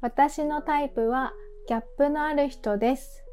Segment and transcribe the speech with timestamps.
[0.00, 1.32] 私のタイプは
[1.66, 3.24] ギャップのある人です。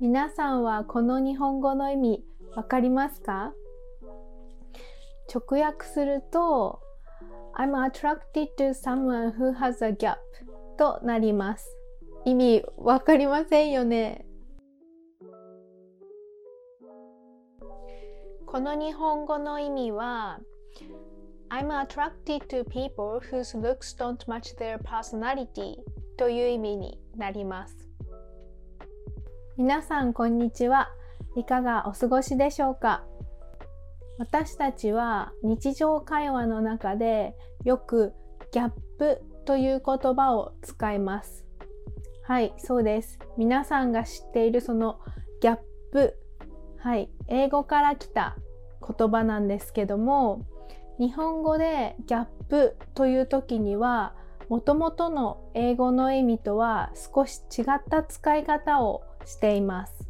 [0.00, 3.52] 皆さんはこの日本語の意味わかりますか？
[5.34, 6.80] 直訳すると
[7.56, 10.18] I'm attracted to someone who has a gap
[10.78, 11.76] となります。
[12.24, 14.26] 意味わかりませんよね。
[18.46, 20.38] この日本語の意味は
[21.50, 25.76] I'm attracted to people whose looks don't match their personality
[26.18, 27.74] という意味になります。
[29.56, 30.88] 皆さんこんにちは。
[31.36, 33.02] いかがお過ごしでしょうか？
[34.18, 38.12] 私たちは日常会話の中でよく
[38.52, 41.46] ギャップという言葉を使います。
[42.24, 43.18] はい、そうです。
[43.38, 45.00] 皆さんが知っているその
[45.40, 45.58] ギャッ
[45.92, 46.14] プ。
[46.76, 48.36] はい、英語から来た
[48.86, 50.46] 言葉なんですけども、
[50.98, 54.14] 日本語でギャップという時には
[54.48, 60.08] もともとの英語の意味とは少し違った使い方をしています。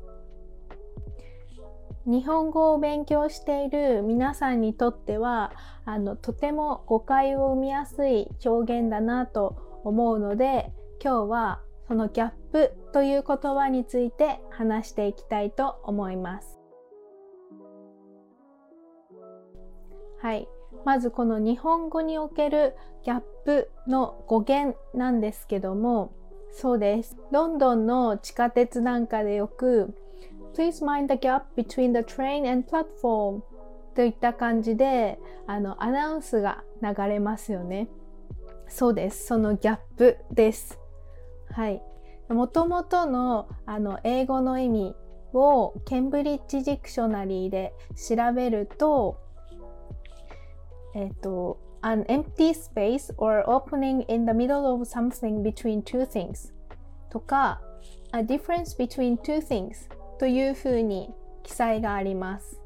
[2.07, 5.53] 日本語を勉強している皆さんにとっては
[5.85, 10.73] あのとても誤解を生みやすい表現だなと思うので
[11.05, 16.58] 今日はそのギャップという言葉について話していきたいと思います。
[20.21, 20.49] はい。
[20.85, 26.13] まずこの日本語におけるギャップの語源なんですけども
[26.53, 27.17] そうです。
[27.31, 29.95] ロンドンの地下鉄なんかでよく
[30.55, 33.43] Please mind the gap between the train and platform
[33.95, 37.89] といった感じであのアナウンスが流れますよね。
[38.69, 39.27] そうです。
[39.27, 40.79] そのギャップです。
[41.51, 41.83] はい。
[42.29, 44.97] もともとのあの英語の意味
[45.33, 49.19] をケンブリッジ・ディクショナリーで調べると
[50.95, 56.53] えっ、と、an empty space or opening in the middle of something between two things
[57.11, 57.61] とか
[58.13, 62.61] a difference between two things というふうに記載があります。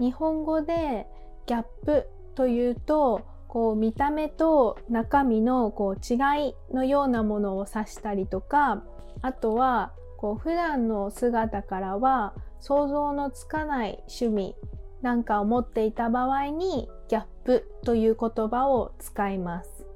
[0.00, 1.06] 日本語で
[1.46, 8.82] ギャップというとこう見た目と中身のこう違いのようなものを指したりとか
[9.22, 12.34] あとはこう普段の姿からは
[12.66, 14.56] 想像のつかない趣味
[15.02, 19.86] なんかを持っていた場合にギャップという言葉を使います。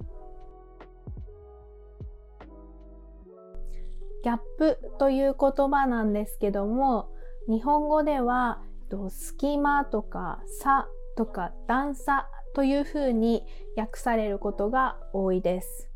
[4.23, 7.09] ギャップという言葉なんですけども
[7.49, 8.61] 日本語では
[9.09, 13.45] 隙間とか差とか段差というふうに
[13.79, 15.91] 訳されることが多いです。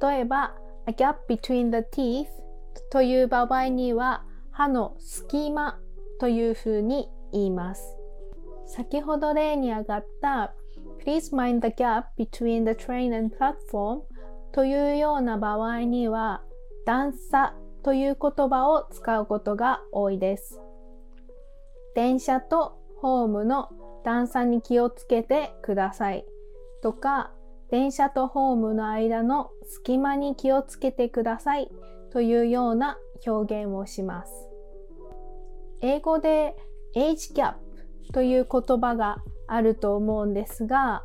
[0.00, 0.54] 例えば
[0.86, 2.28] A gap between the teeth
[2.90, 5.78] という場合には歯の隙間
[6.20, 7.98] というふうに言います。
[8.66, 10.54] 先ほど例に挙がった
[11.04, 14.02] Please mind the gap between the train and platform
[14.52, 16.42] というような場合には
[16.86, 20.60] 段差という言葉を使うことが多いです。
[21.96, 23.70] 電車とホームの
[24.04, 26.24] 段差に気をつけてください
[26.82, 27.32] とか
[27.70, 31.70] 電車とホームの間の隙間に気をつけてください
[32.12, 34.32] というような表現をします。
[35.80, 36.56] 英語で
[36.96, 37.54] age gap
[38.12, 41.02] という言葉があると思うんですが、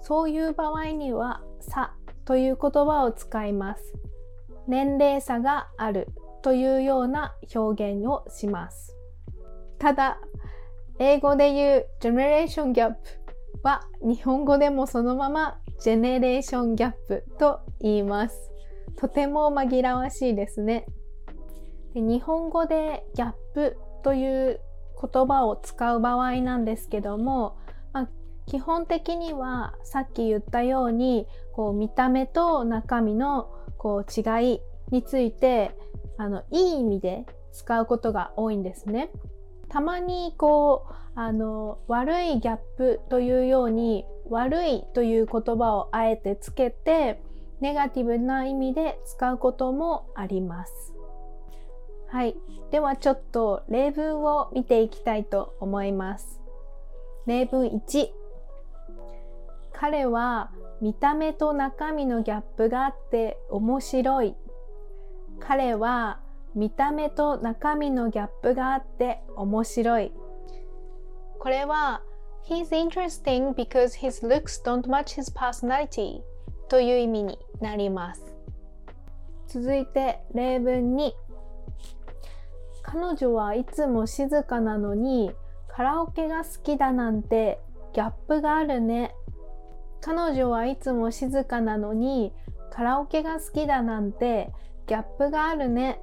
[0.00, 3.94] そういう場合には差という言葉を使います。
[4.66, 6.08] 年齢差がある
[6.42, 8.96] というような表現をします。
[9.78, 10.18] ただ、
[10.98, 12.94] 英語で言う generation gap
[13.62, 18.52] は日本語でもそのままジェネレーションギャップと言います。
[18.96, 20.86] とても紛らわしいですね。
[21.94, 24.60] で日本語でギャップという
[25.00, 27.56] 言葉を使う場合なんですけども、
[27.92, 28.08] まあ、
[28.46, 34.60] 基本的にはさっき言ったようにこう見た目と中身のこう違い
[34.90, 35.76] について
[36.18, 39.10] あのいい意味で使うことが多いんですね。
[39.68, 47.22] たまにこうあの悪いギャップというように悪いという言葉をあえてつけて
[47.60, 50.92] ネガティブな意味で使うこともあります。
[52.12, 52.36] はい。
[52.70, 56.42] ではちょっと例文を見ていきたいと思います。
[57.26, 58.08] 例文1。
[59.72, 60.50] 彼は
[60.82, 64.34] 見た目と中身のギャップがあって面白い。
[65.40, 66.20] 彼は
[66.54, 70.12] 見た目と中身のギャップがあって面白い。
[71.38, 72.02] これは
[72.46, 76.20] He's interesting because his looks don't match his personality
[76.68, 78.22] という意味になります。
[79.46, 81.12] 続いて例文2。
[82.92, 85.32] 彼女はいつも静かなのに
[85.66, 87.58] カラオケが好きだなんて
[87.94, 89.14] ギャップがあるね。
[90.02, 92.34] 彼女はいつも静かなのに
[92.70, 94.52] カラオケが好きだなんて
[94.86, 96.02] ギャップがあるね。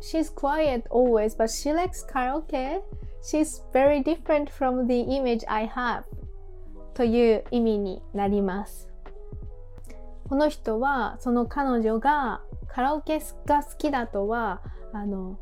[0.00, 2.82] She's quiet always, but she likes karaoke.
[3.20, 6.04] She's very different from the image I have.
[6.94, 8.88] という意味になります。
[10.28, 15.36] この人はその彼女がカラオケが好きだとはあの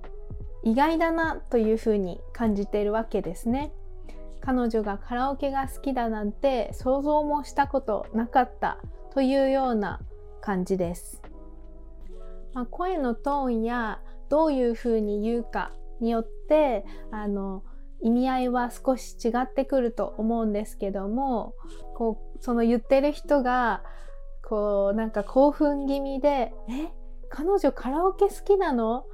[0.62, 3.72] 意外だなというふうに感じているわけですね。
[4.40, 8.78] 彼女がカラオケが好きだなんて想像もしたことなかった
[9.12, 10.00] というような
[10.40, 11.22] 感じです。
[12.54, 17.62] まあ、声のトーンやどういうふうに言うかによってあの
[18.00, 21.54] 意味合いは少し違ってくると思うんですけども
[21.96, 23.82] こうその言ってる人が
[24.48, 26.92] こうなんか興奮気味で「え？
[27.28, 29.04] 彼女カラオケ好きなの？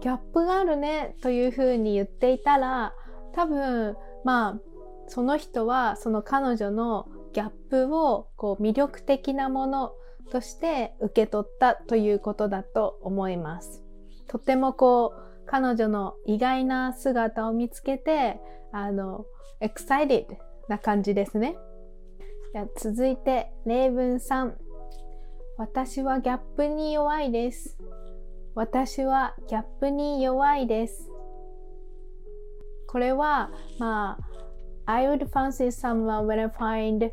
[0.00, 2.94] ギャップがあるね」というふうに言っていたら
[3.32, 4.60] 多分まあ
[5.06, 9.92] その人はその彼女のギャップをこう魅力的なもの
[10.30, 13.82] として受け取ったということだと思います。
[14.28, 18.40] とてもこう彼女の意外な姿を見つけて
[18.72, 19.24] あの
[19.60, 20.26] excited
[20.68, 21.56] な感じですね。
[22.52, 24.52] じゃ続いて例文3
[25.56, 27.76] 私はギャップに弱いです。
[28.54, 31.10] 私はギャップに弱いです。
[32.88, 34.18] これはま
[34.86, 37.10] あ I would fancy someone when I find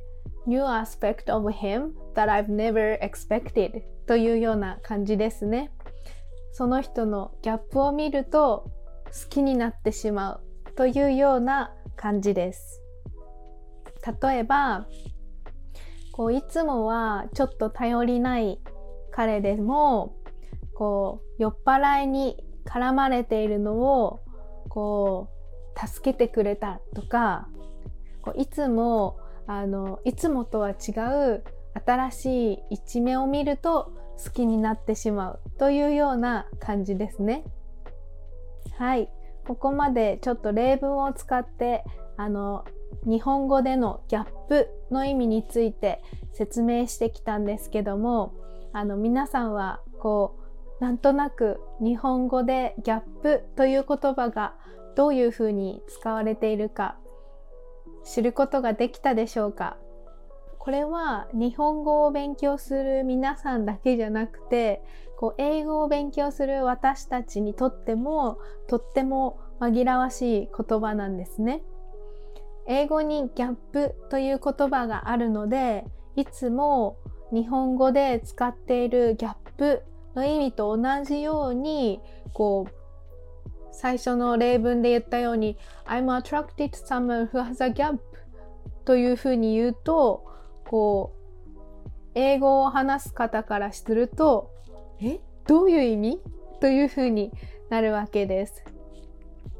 [0.48, 5.72] new aspect of him that I've never expected というような感じですね。
[6.54, 8.72] その人のギャップを見ると
[9.06, 10.42] 好きになってしまう
[10.76, 12.82] というような感じです。
[14.22, 14.88] 例えば
[16.14, 18.60] こういつもはちょっと頼りない
[19.12, 20.16] 彼でも
[20.78, 24.20] こう酔っ払いに絡まれているのを
[24.70, 25.30] こ
[25.76, 27.48] う助けてくれたとか
[28.22, 30.92] こういつもあのいつもとは違
[31.34, 31.44] う
[31.84, 33.92] 新しい一面を見ると
[34.24, 37.44] 好きになってしまうというような感じですね。
[38.78, 39.10] はい。
[39.48, 41.86] ここまでちょっと例文を使って
[42.18, 42.66] あの
[43.06, 46.04] 日本語でのギャップの意味について
[46.34, 48.34] 説明してきたんですけども
[48.74, 50.47] あの皆さんはこう
[50.80, 54.54] なんとなく日本語でギャップという言葉が
[54.96, 56.98] どういうふうに使われているか
[58.04, 59.78] 知ることができたでしょうか？
[60.60, 64.84] これは日本語を勉強する皆さんだけじゃなくて
[65.18, 68.38] こう英語を勉強する私たちにとっても
[68.68, 71.64] とっても紛らわしい言葉なんですね。
[72.68, 75.86] 英語にギャップという言葉があるので
[76.16, 76.98] いつも
[77.32, 79.84] 日本語で使っているギャップ
[80.18, 82.02] の意味と同じように
[82.34, 82.72] こう
[83.72, 88.00] 最初の例文で言ったように I'm attracted to someone who has a gap
[88.84, 90.26] というふうに言うと
[90.66, 91.60] こう
[92.16, 94.52] 英語を話す方からすると
[95.00, 96.20] えどういう意味？
[96.60, 97.32] というふうに
[97.70, 98.64] なるわけです。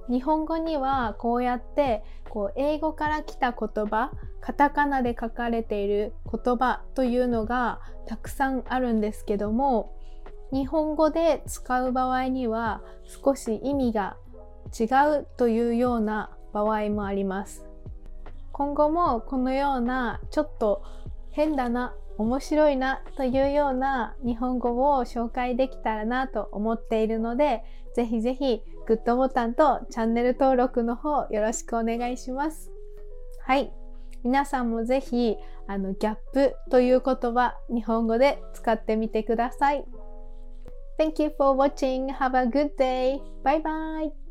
[0.10, 4.12] 日本語にはこうやってこう英語から来た言葉
[4.42, 9.97] カタカナで書かれている言葉というのがたくさんあるんですけども
[10.52, 14.18] 日本語で使う場合には少し意味が
[14.78, 14.86] 違
[15.20, 17.66] うというような場合もあります。
[18.52, 20.84] 今後もこのようなちょっと
[21.32, 27.64] 変だな面白いなというような日本語を紹介できたらなと思っているので
[27.94, 32.72] ぜひぜひグッドボタンとチャンネル登録の方よろしくお願いします。
[33.46, 33.72] はい。
[34.24, 35.38] 皆さんもぜひ
[35.68, 39.86] あのギャップという言葉日本語で使ってみてください。
[40.98, 42.10] Thank you for watching.
[42.10, 43.22] Have a good day.
[43.44, 44.27] Bye bye.